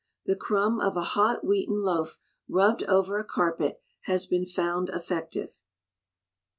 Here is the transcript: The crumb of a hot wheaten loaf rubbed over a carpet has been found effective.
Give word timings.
The 0.25 0.35
crumb 0.35 0.79
of 0.79 0.97
a 0.97 1.03
hot 1.13 1.43
wheaten 1.43 1.83
loaf 1.83 2.17
rubbed 2.49 2.81
over 2.85 3.19
a 3.19 3.23
carpet 3.23 3.83
has 4.05 4.25
been 4.25 4.47
found 4.47 4.89
effective. 4.89 5.59